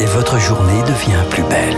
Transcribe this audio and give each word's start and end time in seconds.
et 0.00 0.04
votre 0.06 0.38
journée 0.38 0.82
devient 0.82 1.22
plus 1.30 1.42
belle. 1.44 1.76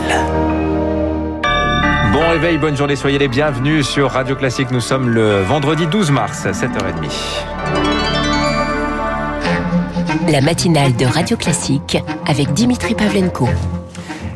Bon 2.12 2.28
réveil, 2.30 2.58
bonne 2.58 2.76
journée, 2.76 2.96
soyez 2.96 3.18
les 3.18 3.28
bienvenus 3.28 3.86
sur 3.86 4.10
Radio 4.10 4.34
Classique. 4.34 4.70
Nous 4.70 4.80
sommes 4.80 5.08
le 5.08 5.42
vendredi 5.42 5.86
12 5.86 6.10
mars 6.10 6.46
à 6.46 6.52
7h30. 6.52 7.10
La 10.30 10.40
matinale 10.40 10.96
de 10.96 11.06
Radio 11.06 11.36
Classique 11.36 11.98
avec 12.26 12.52
Dimitri 12.52 12.94
Pavlenko. 12.94 13.48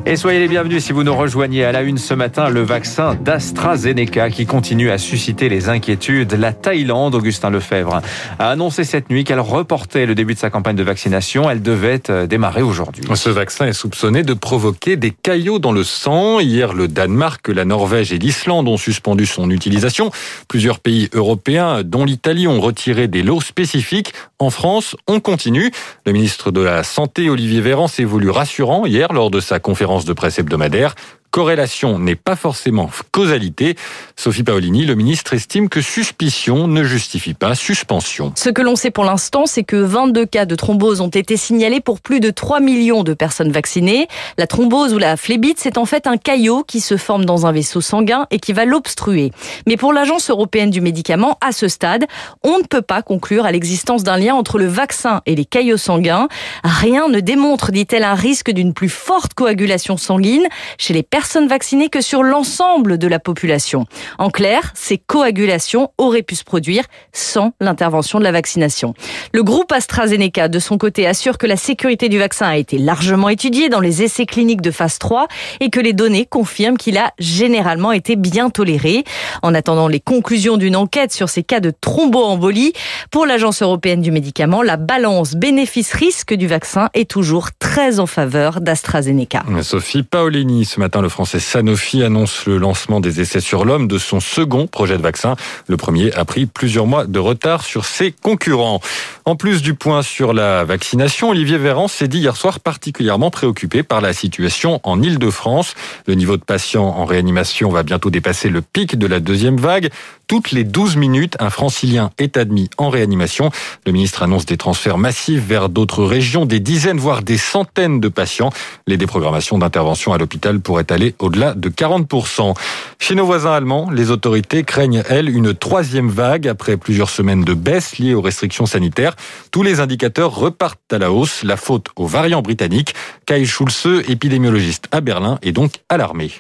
Et 0.05 0.17
soyez 0.17 0.41
les 0.41 0.49
bienvenus 0.49 0.85
si 0.85 0.93
vous 0.93 1.05
nous 1.05 1.15
rejoignez 1.15 1.65
à 1.65 1.71
la 1.71 1.83
une 1.83 1.97
ce 1.97 2.13
matin, 2.13 2.49
le 2.49 2.63
vaccin 2.63 3.15
d'AstraZeneca 3.15 4.31
qui 4.31 4.47
continue 4.47 4.91
à 4.91 4.99
susciter 4.99 5.49
les 5.49 5.69
inquiétudes. 5.69 6.33
La 6.33 6.53
Thaïlande, 6.53 7.15
Augustin 7.15 7.51
Lefebvre, 7.51 8.03
a 8.41 8.51
annoncé 8.51 8.83
cette 8.83 9.11
nuit 9.11 9.23
qu'elle 9.23 9.39
reportait 9.39 10.05
le 10.05 10.17
début 10.17 10.35
de 10.35 10.41
sa 10.41 10.51
campagne 10.51 10.75
de 10.75 10.83
vaccination. 10.83 11.49
Elle 11.49 11.63
devait 11.63 12.11
euh, 12.11 12.27
démarrer 12.27 12.63
aujourd'hui. 12.63 13.05
Ce 13.15 13.31
vaccin 13.31 13.67
est 13.67 13.73
soupçonné 13.73 14.25
de 14.25 14.35
provoquer 14.35 14.97
des 14.97 15.13
caillots 15.13 15.61
dans 15.61 15.71
le 15.71 15.85
sang. 15.85 16.41
Hier, 16.41 16.73
le 16.73 16.89
Danemark, 16.89 17.47
la 17.47 17.65
Norvège 17.65 18.13
et 18.13 18.19
l'Islande 18.19 18.67
ont 18.67 18.77
suspendu 18.77 19.25
son 19.25 19.51
utilisation. 19.51 20.11
Plusieurs 20.49 20.81
pays 20.81 21.11
européens, 21.15 21.83
dont 21.85 22.05
l'Italie, 22.05 22.49
ont 22.49 22.61
retiré 22.61 23.07
des 23.07 23.23
lots 23.23 23.41
spécifiques. 23.41 24.13
En 24.43 24.51
France, 24.51 24.97
on 25.07 25.21
continue. 25.21 25.71
Le 26.05 26.11
ministre 26.11 26.51
de 26.51 26.61
la 26.61 26.83
Santé, 26.83 27.31
Olivier 27.31 27.61
Véran, 27.61 27.87
s'est 27.87 28.03
voulu 28.03 28.29
rassurant 28.29 28.87
hier 28.87 29.13
lors 29.13 29.31
de 29.31 29.39
sa 29.39 29.61
conférence 29.61 30.05
de 30.05 30.13
presse 30.13 30.41
hebdomadaire 30.41 30.97
corrélation 31.33 31.99
n'est 31.99 32.15
pas 32.15 32.37
forcément 32.37 32.91
causalité. 33.11 33.75
Sophie 34.17 34.43
Paolini, 34.45 34.85
le 34.85 34.95
ministre 34.95 35.33
estime 35.33 35.71
que 35.71 35.81
suspicion 35.81 36.69
ne 36.69 36.85
justifie 36.85 37.33
pas 37.33 37.55
suspension. 37.55 38.33
Ce 38.37 38.51
que 38.51 38.61
l'on 38.61 38.77
sait 38.77 38.91
pour 38.91 39.05
l'instant, 39.05 39.47
c'est 39.47 39.65
que 39.65 39.77
22 39.77 40.27
cas 40.27 40.45
de 40.45 40.55
thrombose 40.55 41.01
ont 41.01 41.09
été 41.09 41.39
signalés 41.39 41.81
pour 41.81 42.01
plus 42.01 42.21
de 42.21 42.31
3 42.31 42.61
millions 42.61 43.03
de 43.03 43.15
personnes 43.15 43.51
vaccinées. 43.51 44.09
La 44.37 44.47
thrombose 44.47 44.93
ou 44.93 44.99
la 44.99 45.17
phlébite, 45.17 45.59
c'est 45.59 45.79
en 45.79 45.87
fait 45.87 46.07
un 46.07 46.19
caillot 46.19 46.65
qui 46.65 46.81
se 46.81 46.99
forme 46.99 47.25
dans 47.25 47.47
un 47.47 47.53
vaisseau 47.53 47.81
sanguin 47.81 48.27
et 48.31 48.39
qui 48.39 48.53
va 48.53 48.67
l'obstruer. 48.67 49.33
Mais 49.67 49.79
pour 49.79 49.95
l'Agence 49.95 50.29
européenne 50.29 50.71
du 50.71 50.83
médicament, 50.83 51.39
à 51.41 51.53
ce 51.53 51.67
stade, 51.67 52.05
on 52.43 52.59
ne 52.59 52.65
peut 52.65 52.83
pas 52.83 53.01
conclure 53.01 53.47
à 53.47 53.53
l'existence 53.53 54.05
d'un 54.05 54.19
lien 54.19 54.35
entre 54.35 54.59
le 54.59 54.67
vaccin 54.67 55.23
et 55.25 55.35
les 55.35 55.47
caillots 55.47 55.79
sanguins. 55.79 56.29
Rien 56.63 57.09
ne 57.09 57.21
démontre, 57.21 57.73
dit-elle, 57.73 58.05
un 58.05 58.15
risque 58.15 58.51
d'une 58.51 58.75
plus 58.75 58.91
forte 58.91 59.33
coagulation 59.33 59.97
sanguine 59.97 60.47
chez 60.77 60.93
les 60.93 61.03
personnes 61.03 61.22
personnes 61.23 61.47
vaccinées 61.47 61.89
que 61.89 62.01
sur 62.01 62.25
l'ensemble 62.25 62.99
de 62.99 63.07
la 63.07 63.21
population. 63.21 63.87
En 64.19 64.29
clair, 64.29 64.73
ces 64.75 64.99
coagulations 64.99 65.93
auraient 65.97 66.25
pu 66.25 66.35
se 66.35 66.43
produire 66.43 66.83
sans 67.13 67.53
l'intervention 67.61 68.19
de 68.19 68.25
la 68.25 68.33
vaccination. 68.33 68.93
Le 69.33 69.45
groupe 69.45 69.71
AstraZeneca, 69.71 70.49
de 70.49 70.59
son 70.59 70.79
côté, 70.79 71.07
assure 71.07 71.39
que 71.39 71.47
la 71.47 71.55
sécurité 71.55 72.09
du 72.09 72.19
vaccin 72.19 72.49
a 72.49 72.57
été 72.57 72.77
largement 72.77 73.29
étudiée 73.29 73.69
dans 73.69 73.79
les 73.79 74.03
essais 74.03 74.27
cliniques 74.27 74.63
de 74.63 74.73
phase 74.73 74.99
3 74.99 75.29
et 75.61 75.71
que 75.71 75.79
les 75.79 75.93
données 75.93 76.27
confirment 76.27 76.77
qu'il 76.77 76.99
a 76.99 77.13
généralement 77.21 77.93
été 77.93 78.17
bien 78.17 78.51
toléré. 78.51 79.05
En 79.43 79.55
attendant 79.55 79.87
les 79.87 80.01
conclusions 80.01 80.57
d'une 80.57 80.75
enquête 80.75 81.13
sur 81.13 81.29
ces 81.29 81.45
cas 81.45 81.61
de 81.61 81.71
thromboembolie, 81.71 82.73
pour 83.13 83.27
l'Agence 83.27 83.63
européenne 83.63 84.01
du 84.01 84.11
médicament, 84.11 84.63
la 84.63 84.77
balance 84.77 85.37
bénéfice-risque 85.37 86.35
du 86.35 86.49
vaccin 86.49 86.89
est 86.95 87.09
toujours 87.09 87.51
très 87.61 88.01
en 88.01 88.07
faveur 88.07 88.61
d'AstraZeneca. 88.61 89.45
Sophie 89.63 90.03
Paolini, 90.03 90.65
ce 90.65 90.81
matin, 90.81 91.01
le 91.01 91.12
français 91.13 91.41
Sanofi 91.41 92.03
annonce 92.03 92.47
le 92.47 92.57
lancement 92.57 92.99
des 92.99 93.21
essais 93.21 93.41
sur 93.41 93.65
l'homme 93.65 93.87
de 93.87 93.99
son 93.99 94.19
second 94.19 94.67
projet 94.67 94.97
de 94.97 95.03
vaccin. 95.03 95.37
Le 95.69 95.77
premier 95.77 96.13
a 96.15 96.25
pris 96.25 96.47
plusieurs 96.47 96.87
mois 96.87 97.07
de 97.07 97.19
retard 97.19 97.65
sur 97.65 97.85
ses 97.85 98.13
concurrents. 98.13 98.81
En 99.25 99.37
plus 99.37 99.63
du 99.63 99.75
point 99.75 100.03
sur 100.03 100.33
la 100.33 100.65
vaccination, 100.65 101.29
Olivier 101.29 101.59
Véran 101.59 101.87
s'est 101.87 102.09
dit 102.09 102.19
hier 102.19 102.37
soir 102.37 102.59
particulièrement 102.59 103.31
préoccupé 103.31 103.83
par 103.83 104.01
la 104.01 104.13
situation 104.13 104.81
en 104.83 105.01
Ile-de-France. 105.01 105.75
Le 106.07 106.15
niveau 106.15 106.37
de 106.37 106.43
patients 106.43 106.89
en 106.89 107.05
réanimation 107.05 107.69
va 107.71 107.83
bientôt 107.83 108.11
dépasser 108.11 108.49
le 108.49 108.63
pic 108.63 108.99
de 108.99 109.07
la 109.07 109.21
deuxième 109.21 109.59
vague. 109.59 109.91
Toutes 110.33 110.53
les 110.53 110.65
12 110.65 110.97
minutes, 110.97 111.37
un 111.41 111.51
francilien 111.51 112.11
est 112.17 112.39
admis 112.39 112.71
en 112.79 112.89
réanimation. 112.89 113.51
Le 113.85 113.93
ministre 113.93 114.23
annonce 114.23 114.47
des 114.47 114.57
transferts 114.57 114.97
massifs 114.97 115.47
vers 115.47 115.69
d'autres 115.69 116.05
régions, 116.05 116.47
des 116.47 116.59
dizaines 116.59 116.97
voire 116.97 117.21
des 117.21 117.37
centaines 117.37 118.01
de 118.01 118.09
patients. 118.09 118.49
Les 118.87 118.97
déprogrammations 118.97 119.59
d'intervention 119.59 120.15
à 120.15 120.17
l'hôpital 120.17 120.61
pourraient 120.61 120.91
aller 120.91 121.15
au-delà 121.19 121.53
de 121.53 121.69
40%. 121.69 122.55
Chez 122.99 123.15
nos 123.15 123.27
voisins 123.27 123.53
allemands, 123.53 123.91
les 123.91 124.11
autorités 124.11 124.65
craignent, 124.65 125.03
elles, 125.11 125.29
une 125.29 125.53
troisième 125.53 126.09
vague 126.09 126.49
après 126.49 126.79
plusieurs 126.79 127.11
semaines 127.11 127.45
de 127.45 127.53
baisse 127.53 127.99
liées 127.99 128.15
aux 128.15 128.23
restrictions 128.23 128.65
sanitaires. 128.65 129.17
Tous 129.51 129.63
les 129.63 129.81
indicateurs 129.81 130.35
repartent 130.35 130.95
à 130.95 130.99
la 130.99 131.13
hausse, 131.13 131.43
la 131.43 131.59
faute 131.59 131.89
aux 131.97 132.07
variants 132.07 132.41
britanniques. 132.41 132.95
Kai 133.27 133.45
Schulze, 133.45 134.03
épidémiologiste 134.09 134.87
à 134.93 135.03
Berlin, 135.03 135.39
est 135.43 135.53
donc 135.53 135.73
alarmé. 135.91 136.31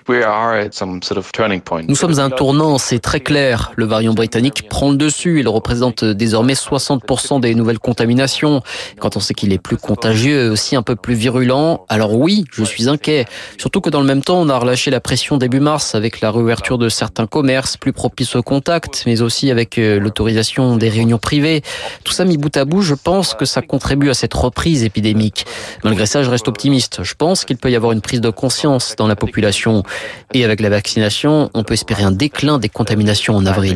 Nous 1.88 1.94
sommes 1.94 2.18
à 2.18 2.24
un 2.24 2.30
tournant, 2.30 2.78
c'est 2.78 2.98
très 2.98 3.20
clair. 3.20 3.72
Le 3.82 3.88
variant 3.88 4.14
britannique 4.14 4.68
prend 4.68 4.92
le 4.92 4.96
dessus. 4.96 5.40
Il 5.40 5.48
représente 5.48 6.04
désormais 6.04 6.52
60% 6.52 7.40
des 7.40 7.52
nouvelles 7.56 7.80
contaminations. 7.80 8.62
Quand 9.00 9.16
on 9.16 9.20
sait 9.20 9.34
qu'il 9.34 9.52
est 9.52 9.58
plus 9.58 9.76
contagieux 9.76 10.52
aussi 10.52 10.76
un 10.76 10.82
peu 10.82 10.94
plus 10.94 11.14
virulent, 11.14 11.84
alors 11.88 12.14
oui, 12.14 12.44
je 12.52 12.62
suis 12.62 12.88
inquiet. 12.88 13.24
Surtout 13.58 13.80
que 13.80 13.90
dans 13.90 14.00
le 14.00 14.06
même 14.06 14.22
temps, 14.22 14.40
on 14.40 14.48
a 14.48 14.56
relâché 14.56 14.92
la 14.92 15.00
pression 15.00 15.36
début 15.36 15.58
mars 15.58 15.96
avec 15.96 16.20
la 16.20 16.30
réouverture 16.30 16.78
de 16.78 16.88
certains 16.88 17.26
commerces 17.26 17.76
plus 17.76 17.92
propices 17.92 18.36
au 18.36 18.44
contact, 18.44 19.02
mais 19.04 19.20
aussi 19.20 19.50
avec 19.50 19.78
euh, 19.78 19.98
l'autorisation 19.98 20.76
des 20.76 20.88
réunions 20.88 21.18
privées. 21.18 21.62
Tout 22.04 22.12
ça 22.12 22.24
mis 22.24 22.36
bout 22.36 22.56
à 22.56 22.64
bout, 22.64 22.82
je 22.82 22.94
pense 22.94 23.34
que 23.34 23.46
ça 23.46 23.62
contribue 23.62 24.10
à 24.10 24.14
cette 24.14 24.34
reprise 24.34 24.84
épidémique. 24.84 25.44
Malgré 25.82 26.06
ça, 26.06 26.22
je 26.22 26.30
reste 26.30 26.46
optimiste. 26.46 27.02
Je 27.02 27.14
pense 27.14 27.44
qu'il 27.44 27.56
peut 27.56 27.72
y 27.72 27.74
avoir 27.74 27.90
une 27.90 28.00
prise 28.00 28.20
de 28.20 28.30
conscience 28.30 28.94
dans 28.96 29.08
la 29.08 29.16
population. 29.16 29.82
Et 30.34 30.44
avec 30.44 30.60
la 30.60 30.70
vaccination, 30.70 31.50
on 31.52 31.64
peut 31.64 31.74
espérer 31.74 32.04
un 32.04 32.12
déclin 32.12 32.60
des 32.60 32.68
contaminations 32.68 33.34
en 33.34 33.44
avril. 33.44 33.71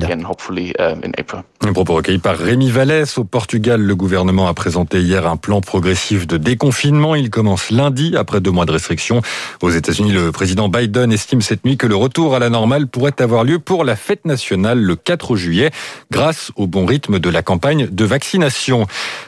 Un 1.62 1.73
propos 1.73 1.95
recueilli 1.95 2.19
par 2.19 2.37
Rémi 2.37 2.71
Vallès. 2.71 3.19
Au 3.19 3.25
Portugal, 3.25 3.81
le 3.81 3.97
gouvernement 3.97 4.47
a 4.47 4.55
présenté 4.55 5.01
hier 5.01 5.27
un 5.27 5.37
plan 5.37 5.61
progressif 5.61 6.27
de 6.27 6.37
déconfinement. 6.37 7.15
Il 7.15 7.31
commence 7.31 7.71
lundi, 7.71 8.15
après 8.17 8.41
deux 8.41 8.51
mois 8.51 8.67
de 8.67 8.73
restrictions. 8.73 9.23
Aux 9.62 9.71
États-Unis, 9.71 10.12
le 10.12 10.33
président 10.33 10.69
Biden 10.69 11.12
estime 11.12 11.41
cette 11.41 11.65
nuit 11.65 11.77
que 11.77 11.87
le 11.87 11.97
retour 11.97 12.34
à 12.34 12.39
la 12.39 12.51
normale 12.51 12.87
pourrait 12.87 13.21
avoir 13.21 13.45
lieu 13.45 13.59
pour 13.59 13.84
la 13.84 13.97
fête 13.97 14.25
nationale 14.27 14.81
le 14.81 14.97
4 14.97 15.37
juillet, 15.37 15.71
grâce 16.11 16.53
au 16.57 16.67
bon 16.67 16.87
rythme 16.87 17.19
de 17.19 17.31
la 17.31 17.43
campagne 17.43 17.89
de 17.91 18.05
vaccination. 18.05 18.87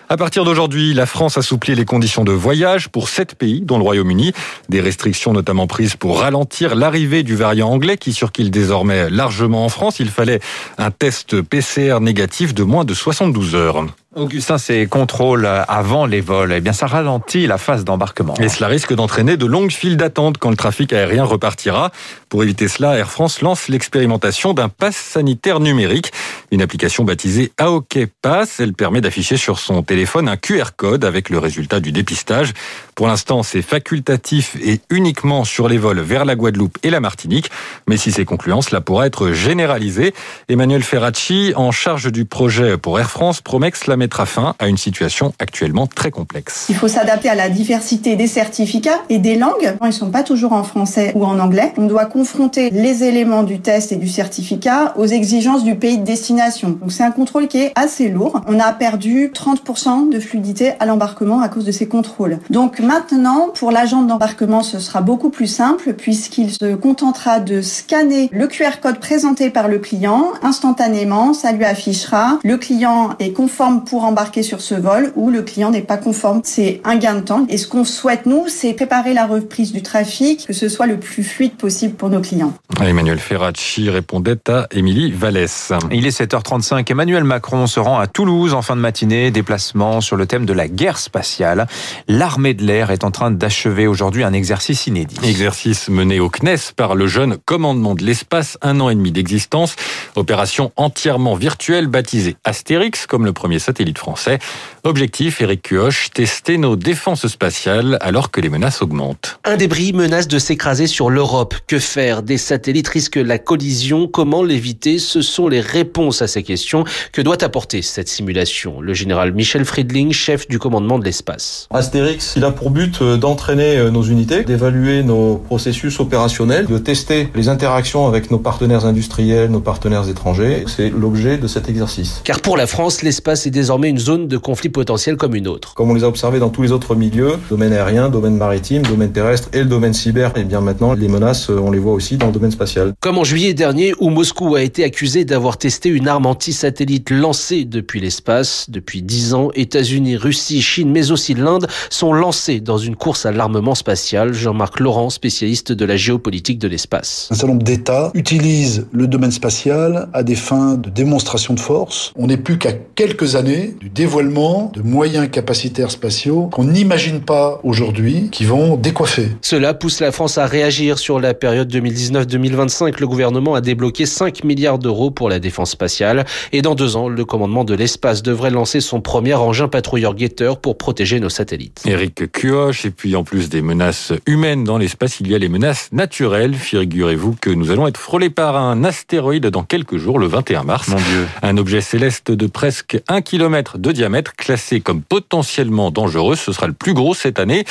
À 0.09 0.17
partir 0.17 0.45
d'aujourd'hui, 0.45 0.95
la 0.95 1.07
France 1.07 1.39
assouplit 1.39 1.75
les 1.75 1.85
conditions 1.85 2.25
de 2.25 2.33
voyage 2.33 2.89
pour 2.89 3.09
sept 3.09 3.35
pays, 3.35 3.63
dont 3.63 3.79
le 3.79 3.85
Royaume-Uni. 3.85 4.33
Des 4.69 4.81
restrictions 4.81 5.33
notamment 5.33 5.67
prises 5.67 5.97
pour 5.97 6.21
ralentir 6.21 6.75
l'arrivée 6.75 7.23
du 7.23 7.37
variant 7.37 7.71
anglais 7.71 7.97
qui 7.97 8.13
circule 8.13 8.51
désormais 8.51 9.11
largement 9.11 9.65
en 9.65 9.69
France. 9.69 10.01
Il 10.01 10.09
fallait 10.09 10.41
un 10.79 10.91
test 10.91 11.43
PCR 11.43 12.01
négatif 12.01 12.55
de 12.55 12.63
moins 12.63 12.85
de 12.85 12.95
72 12.95 13.55
heures. 13.55 13.87
Augustin, 14.17 14.57
ces 14.57 14.87
contrôles 14.87 15.47
avant 15.47 16.07
les 16.07 16.23
vols, 16.23 16.55
eh 16.55 16.63
bien, 16.63 16.73
ça 16.73 16.87
ralentit 16.87 17.47
la 17.47 17.59
phase 17.59 17.85
d'embarquement. 17.85 18.33
Et 18.41 18.49
cela 18.49 18.67
risque 18.67 18.95
d'entraîner 18.95 19.37
de 19.37 19.45
longues 19.45 19.71
files 19.71 19.99
d'attente 19.99 20.39
quand 20.39 20.49
le 20.49 20.57
trafic 20.57 20.95
aérien 20.95 21.25
repartira. 21.25 21.93
Pour 22.31 22.43
éviter 22.43 22.69
cela, 22.69 22.97
Air 22.97 23.11
France 23.11 23.43
lance 23.43 23.69
l'expérimentation 23.69 24.55
d'un 24.55 24.71
pass 24.71 24.97
sanitaire 24.97 25.61
numérique. 25.61 26.11
Une 26.51 26.63
application 26.63 27.05
baptisée 27.05 27.53
AOK 27.59 27.99
Pass. 28.23 28.61
Elle 28.61 28.73
permet 28.73 29.03
d'afficher 29.03 29.37
sur 29.37 29.59
son 29.59 29.83
téléphone 29.83 30.27
un 30.27 30.39
QR 30.39 30.71
code 30.75 31.05
avec 31.05 31.29
le 31.29 31.39
résultat 31.39 31.79
du 31.79 31.93
dépistage. 31.93 32.55
Pour 32.95 33.09
l'instant, 33.09 33.43
c'est 33.43 33.61
facultatif 33.61 34.57
et 34.57 34.81
uniquement 34.89 35.45
sur 35.45 35.69
les 35.69 35.77
vols 35.77 36.01
vers 36.01 36.25
la 36.25 36.35
Guadeloupe 36.35 36.79
et 36.83 36.89
la 36.89 37.01
Martinique. 37.01 37.51
Mais 37.87 37.99
si 37.99 38.11
c'est 38.11 38.25
concluant, 38.25 38.63
cela 38.63 38.81
pourra 38.81 39.07
être 39.07 39.33
généralisé. 39.33 40.15
Emmanuel 40.49 40.83
Ferracci, 40.83 41.53
en 41.57 41.73
charge 41.73 42.11
du 42.11 42.25
projet 42.25 42.79
pour 42.79 42.99
Air 42.99 43.11
France, 43.11 43.43
promet 43.43 43.71
que 43.71 43.79
cela 43.79 43.98
mettra 43.99 44.25
fin 44.25 44.55
à 44.59 44.69
une 44.69 44.79
situation 44.79 45.33
actuellement 45.39 45.87
très 45.87 46.11
complexe. 46.11 46.67
Il 46.69 46.75
faut 46.75 46.89
s'adapter 46.89 47.29
à 47.29 47.35
la 47.35 47.51
diversité 47.51 48.17
des 48.17 48.27
certificats 48.27 49.01
et 49.11 49.19
des 49.19 49.37
langues. 49.37 49.77
Ils 49.83 49.87
ne 49.87 49.91
sont 49.91 50.11
pas 50.11 50.23
toujours 50.23 50.53
en 50.53 50.63
français 50.63 51.13
ou 51.15 51.25
en 51.25 51.39
anglais. 51.39 51.73
On 51.77 51.87
doit 51.87 52.07
confronter 52.07 52.71
les 52.71 53.05
éléments 53.05 53.43
du 53.43 53.61
test 53.61 53.93
et 53.93 53.97
du 53.97 54.09
certificat 54.09 54.95
aux 54.97 55.07
exigences 55.07 55.65
du 55.65 55.75
pays 55.75 55.99
de 55.99 56.05
destination. 56.05 56.71
Donc 56.71 56.93
c'est 56.93 57.03
un 57.03 57.11
contrôle 57.11 57.49
qui 57.49 57.59
est 57.59 57.73
assez 57.75 58.09
lourd. 58.09 58.41
On 58.47 58.59
a 58.59 58.73
perdu 58.73 59.31
30% 59.35 60.11
de 60.11 60.21
fluidité 60.21 60.73
à 60.81 60.87
l'embarquement 60.87 61.41
à 61.41 61.49
cause 61.49 61.65
de 61.65 61.73
ces 61.73 61.89
contrôles. 61.89 62.39
Donc 62.51 62.79
maintenant, 62.81 63.49
pour 63.55 63.71
l'agent 63.71 64.03
d'embarquement, 64.03 64.63
ce 64.63 64.79
sera 64.79 65.01
beaucoup 65.01 65.31
plus 65.31 65.47
simple 65.47 65.95
puisqu'il 65.95 66.53
se 66.53 66.75
contentera 66.75 67.41
de 67.41 67.61
scanner 67.63 68.29
le 68.33 68.47
QR 68.47 68.81
code 68.81 68.99
présenté 69.01 69.51
par 69.51 69.69
le 69.69 69.79
client 69.79 70.33
instantanément. 70.43 71.35
Ça 71.35 71.53
lui 71.53 71.65
affichera. 71.65 72.39
Le 72.45 72.57
client 72.57 73.11
est 73.19 73.33
conforme 73.33 73.85
pour 73.89 74.05
embarquer 74.05 74.43
sur 74.43 74.61
ce 74.61 74.75
vol 74.75 75.13
ou 75.17 75.31
le 75.31 75.43
client 75.43 75.71
n'est 75.71 75.83
pas 75.83 75.97
conforme. 75.97 76.41
C'est 76.45 76.81
un 76.85 76.97
gain 76.97 77.15
de 77.15 77.21
temps. 77.21 77.47
Et 77.49 77.57
ce 77.57 77.67
qu'on 77.67 77.85
souhaite, 77.85 78.27
nous, 78.27 78.45
c'est 78.49 78.75
préparer 78.75 79.15
la 79.15 79.27
reprise 79.27 79.73
du 79.73 79.83
trafic, 79.83 80.47
que 80.47 80.53
ce 80.53 80.69
soit 80.69 80.87
le 80.87 80.99
plus 80.99 81.25
fluide 81.25 81.55
possible 81.55 81.95
pour 81.95 82.11
nos 82.11 82.21
clients. 82.21 82.53
Emmanuel 82.81 83.19
Ferracci 83.19 83.91
répondait 83.91 84.39
à 84.49 84.67
Émilie 84.71 85.11
Vallès. 85.11 85.73
Il 85.91 86.07
est 86.07 86.21
7h35. 86.21 86.91
Emmanuel 86.91 87.25
Macron 87.25 87.67
se 87.67 87.81
rend 87.81 87.99
à 87.99 88.07
Toulouse 88.07 88.55
en 88.55 88.63
fin 88.63 88.77
de 88.77 88.81
matinée. 88.81 89.31
Déplacement 89.31 90.01
sur 90.01 90.17
le 90.17 90.27
thème 90.27 90.45
de 90.45 90.53
la 90.53 90.69
guerre 90.69 90.99
spatiale. 90.99 91.67
L'armée 92.07 92.55
de 92.55 92.65
l'air 92.65 92.91
est 92.91 93.05
en 93.05 93.11
train 93.11 93.31
d'achever 93.31 93.87
aujourd'hui 93.87 94.23
un 94.23 94.33
exercice 94.33 94.87
inédit. 94.87 95.17
Exercice 95.25 95.89
mené 95.89 96.21
au 96.21 96.29
CNES 96.29 96.73
par 96.77 96.95
le 96.95 97.07
jeune 97.07 97.39
commandement 97.45 97.95
de 97.95 98.05
l'espace, 98.05 98.59
un 98.63 98.81
an 98.81 98.91
et 98.91 98.95
demi 98.95 99.13
d'existence. 99.13 99.75
Opération 100.15 100.73
entièrement 100.77 101.35
virtuelle 101.35 101.87
baptisée 101.87 102.37
Astérix 102.45 103.07
comme 103.07 103.25
le 103.25 103.33
premier 103.33 103.59
satellite 103.59 103.78
français. 103.97 104.39
Objectif, 104.85 105.41
Eric 105.41 105.63
Cuoche, 105.63 106.11
tester 106.13 106.59
nos 106.59 106.77
défenses 106.77 107.27
spatiales 107.27 107.99
alors 108.01 108.31
que 108.31 108.41
les 108.41 108.49
menaces 108.49 108.83
augmentent. 108.83 109.39
Un 109.45 109.57
débris 109.57 109.93
menace 109.93 110.29
de 110.29 110.39
s'écraser 110.39 110.87
sur 110.87 111.11
l'Europe. 111.11 111.55
Que 111.67 111.79
faire? 111.79 112.23
Des 112.23 112.39
satellites 112.39 112.89
risquent 112.89 113.17
la 113.17 113.39
collision. 113.39 114.09
Comment 114.09 114.43
l'éviter? 114.43 114.99
Ce 114.99 115.21
sont 115.21 115.49
les 115.49 115.61
réponses 115.61 116.23
à 116.23 116.27
ces 116.27 116.43
questions 116.43 116.85
que 117.13 117.23
doit 117.23 117.43
apporter 117.45 117.83
cette 117.83 118.09
simulation? 118.09 118.81
Le 118.81 118.95
général 118.95 119.33
Michel 119.33 119.65
Friedling, 119.65 120.13
chef 120.13 120.49
du 120.49 120.59
commandement 120.59 120.99
de 120.99 121.05
l'espace. 121.05 121.69
Astérix, 121.71 122.35
il 122.37 122.45
a 122.45 122.51
pour 122.51 122.71
but 122.71 123.01
euh, 123.03 123.17
d'entraîner 123.17 123.77
euh, 123.77 123.91
nos 123.91 124.03
unités, 124.03 124.43
d'évaluer 124.43 125.03
nos 125.03 125.37
processus 125.37 126.01
opérationnels, 126.01 126.67
de 126.67 126.79
tester 126.79 127.29
les 127.35 127.49
interactions 127.49 128.07
avec 128.07 128.31
nos 128.31 128.39
partenaires 128.39 128.87
industriels, 128.87 129.51
nos 129.51 129.61
partenaires 129.61 130.09
étrangers. 130.09 130.65
C'est 130.67 130.91
l'objet 130.91 131.39
de 131.39 131.47
cet 131.47 131.69
exercice. 131.69 132.21
Car 132.25 132.41
pour 132.41 132.57
la 132.57 132.67
France, 132.67 133.03
l'espace 133.03 133.47
est 133.47 133.51
désormais 133.51 133.68
une 133.89 133.99
zone 133.99 134.29
de 134.29 134.37
conflit 134.37 134.69
potentiel 134.69 135.17
comme 135.17 135.35
une 135.35 135.49
autre. 135.49 135.75
Comme 135.75 135.91
on 135.91 135.95
les 135.95 136.05
a 136.05 136.09
observés 136.09 136.39
dans 136.39 136.49
tous 136.49 136.63
les 136.63 136.73
autres 136.73 136.95
milieux, 136.95 137.33
domaine 137.51 137.73
aérien, 137.73 138.09
domaine 138.09 138.37
maritime, 138.37 138.83
domaine 138.83 139.13
terrestre 139.13 139.49
et 139.53 139.59
le 139.59 139.67
domaine 139.67 139.93
cyber, 139.93 140.33
et 140.37 140.45
bien 140.45 140.61
maintenant 140.61 140.95
les 140.95 141.09
menaces, 141.09 141.51
on 141.51 141.71
les 141.71 141.79
voit 141.79 141.93
aussi 141.93 142.17
dans 142.17 142.27
le 142.27 142.33
domaine 142.33 142.51
spatial. 142.51 142.95
Comme 143.01 143.19
en 143.19 143.25
juillet 143.25 143.55
dernier 143.55 143.93
où 144.01 144.11
Moscou 144.11 144.55
a 144.55 144.63
été 144.63 144.85
accusé 144.85 145.25
d'avoir 145.25 145.59
testé 145.59 145.89
une 145.89 146.09
arme 146.09 146.27
anti-satellite 146.27 147.11
lancée 147.11 147.65
depuis 147.65 148.01
l'espace. 148.01 148.67
Depuis 148.69 149.03
dix 149.03 149.35
ans, 149.35 149.51
États-Unis, 149.55 150.17
Russie, 150.17 150.63
Chine, 150.63 150.91
mais 150.91 151.11
aussi 151.11 151.35
l'Inde 151.35 151.67
sont 151.91 152.13
lancés 152.13 152.61
dans 152.61 152.79
une 152.79 152.97
course 152.97 153.27
à 153.27 153.33
l'armement 153.33 153.75
spatial. 153.75 154.33
Jean-Marc 154.33 154.81
Laurent, 154.81 155.11
spécialiste 155.11 155.73
de 155.73 155.85
la 155.85 155.97
géopolitique 155.97 156.59
de 156.59 156.69
l'espace. 156.69 157.29
Un 157.31 157.35
certain 157.35 157.53
nombre 157.53 157.65
d'États 157.65 158.11
utilisent 158.15 158.87
le 158.93 159.07
domaine 159.07 159.33
spatial 159.33 160.09
à 160.13 160.23
des 160.23 160.35
fins 160.35 160.75
de 160.75 160.89
démonstration 160.91 161.55
de 161.55 161.61
force. 161.61 162.13
On 162.17 162.27
n'est 162.27 162.37
plus 162.37 162.59
qu'à 162.59 162.73
quelques 162.73 163.37
années 163.37 163.58
du 163.67 163.89
dévoilement 163.89 164.71
de 164.75 164.83
moyens 164.83 165.29
capacitaires 165.31 165.91
spatiaux 165.91 166.49
qu'on 166.53 166.65
n'imagine 166.65 167.21
pas 167.21 167.61
aujourd'hui 167.65 168.29
qui 168.31 168.45
vont 168.45 168.77
décoiffer. 168.77 169.29
Cela 169.43 169.75
pousse 169.75 170.01
la 170.01 170.13
France 170.13 170.39
à 170.39 170.47
réagir 170.47 170.99
sur 170.99 171.21
la 171.21 171.35
période 171.35 171.73
2019-2025. 171.75 173.01
Le 173.01 173.07
gouvernement 173.07 173.55
a 173.55 173.61
débloqué 173.61 174.07
5 174.07 174.45
milliards 174.45 174.79
d'euros 174.79 175.11
pour 175.11 175.29
la 175.29 175.39
défense 175.41 175.73
spatiale 175.73 176.25
et 176.53 176.63
dans 176.63 176.75
deux 176.75 176.97
ans, 176.97 177.09
le 177.09 177.25
commandement 177.25 177.65
de 177.65 177.75
l'espace 177.75 178.23
devrait 178.23 178.51
lancer 178.51 178.81
son 178.81 179.01
premier 179.01 179.35
engin 179.35 179.69
patrouilleur 179.69 180.15
guetteur 180.15 180.61
pour 180.61 180.79
protéger 180.79 181.21
nos 181.21 181.29
satellites. 181.29 181.83
Eric 181.87 182.31
Cuoche, 182.31 182.85
et 182.85 182.91
puis 182.91 183.17
en 183.17 183.25
plus 183.25 183.49
des 183.49 183.63
menaces 183.63 184.13
humaines 184.27 184.65
dans 184.65 184.79
l'espace, 184.79 185.21
il 185.21 185.31
y 185.31 185.35
a 185.35 185.39
les 185.39 185.49
menaces 185.49 185.89
naturelles. 185.93 186.55
Figurez-vous 186.55 187.37
que 187.41 187.51
nous 187.51 187.71
allons 187.71 187.87
être 187.87 187.99
frôlés 187.99 188.31
par 188.31 188.57
un 188.57 188.85
astéroïde 188.85 189.47
dans 189.47 189.65
quelques 189.65 189.97
jours, 189.97 190.19
le 190.19 190.27
21 190.27 190.65
mars. 190.65 190.89
Mon 190.89 190.97
Dieu. 190.97 191.27
Un 191.43 191.57
objet 191.57 191.81
céleste 191.81 192.31
de 192.31 192.47
presque 192.47 193.01
1 193.09 193.23
km 193.23 193.48
de 193.49 193.93
diamètre, 193.93 194.35
classé 194.35 194.81
comme 194.81 195.03
potentiellement 195.03 195.91
dangereux. 195.91 196.37
Ce 196.37 196.53
sera 196.53 196.67
le 196.67 196.73
plus 196.73 196.95
gros 196.95 197.15
cette 197.15 197.39
année. 197.41 197.65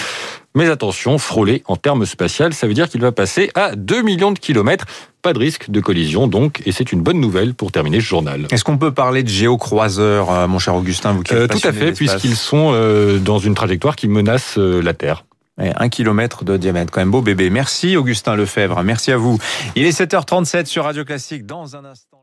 Mais 0.55 0.69
attention, 0.69 1.17
frôler 1.17 1.61
en 1.67 1.75
termes 1.75 2.05
spatial, 2.05 2.53
ça 2.53 2.65
veut 2.67 2.73
dire 2.73 2.89
qu'il 2.89 3.01
va 3.01 3.11
passer 3.11 3.51
à 3.53 3.75
2 3.75 4.01
millions 4.01 4.31
de 4.31 4.39
kilomètres. 4.39 4.85
Pas 5.21 5.33
de 5.33 5.39
risque 5.39 5.69
de 5.69 5.79
collision 5.79 6.27
donc, 6.27 6.61
et 6.65 6.71
c'est 6.71 6.91
une 6.91 7.01
bonne 7.01 7.19
nouvelle 7.19 7.53
pour 7.53 7.71
terminer 7.71 7.99
ce 7.99 8.05
journal. 8.05 8.47
Est-ce 8.49 8.63
qu'on 8.63 8.77
peut 8.77 8.93
parler 8.93 9.21
de 9.23 9.29
géocroiseurs, 9.29 10.31
euh, 10.31 10.47
mon 10.47 10.57
cher 10.57 10.73
Augustin, 10.75 11.11
vous 11.11 11.21
qui 11.21 11.33
êtes 11.33 11.39
Euh, 11.39 11.47
tout 11.47 11.67
à 11.67 11.71
fait, 11.71 11.91
puisqu'ils 11.91 12.35
sont 12.35 12.71
euh, 12.73 13.19
dans 13.19 13.37
une 13.37 13.53
trajectoire 13.53 13.95
qui 13.95 14.07
menace 14.07 14.57
euh, 14.57 14.81
la 14.81 14.93
Terre. 14.93 15.25
Un 15.59 15.89
kilomètre 15.89 16.43
de 16.43 16.55
diamètre, 16.55 16.91
quand 16.91 17.01
même 17.01 17.09
beau 17.09 17.23
bébé. 17.23 17.49
Merci 17.49 17.97
Augustin 17.97 18.35
Lefebvre, 18.35 18.83
merci 18.83 19.11
à 19.11 19.17
vous. 19.17 19.39
Il 19.75 19.87
est 19.87 19.99
7h37 19.99 20.65
sur 20.65 20.83
Radio 20.83 21.03
Classique. 21.03 21.47
Dans 21.47 21.75
un 21.75 21.83
instant. 21.83 22.16